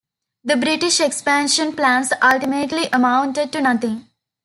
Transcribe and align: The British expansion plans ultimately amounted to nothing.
The 0.43 0.55
British 0.57 0.99
expansion 0.99 1.73
plans 1.75 2.11
ultimately 2.23 2.89
amounted 2.91 3.51
to 3.51 3.61
nothing. 3.61 4.07